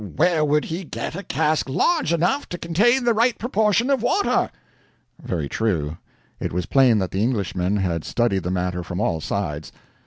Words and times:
"Where 0.15 0.43
could 0.43 0.65
he 0.65 0.83
get 0.83 1.13
a 1.15 1.21
cask 1.21 1.69
large 1.69 2.11
enough 2.11 2.49
to 2.49 2.57
contain 2.57 3.03
the 3.03 3.13
right 3.13 3.37
proportion 3.37 3.91
of 3.91 4.01
water?" 4.01 4.49
Very 5.23 5.47
true. 5.47 5.95
It 6.39 6.51
was 6.51 6.65
plain 6.65 6.97
that 6.97 7.11
the 7.11 7.21
Englishman 7.21 7.75
had 7.77 8.03
studied 8.03 8.41
the 8.41 8.49
matter 8.49 8.81
from 8.81 8.99
all 8.99 9.21
sides. 9.21 9.71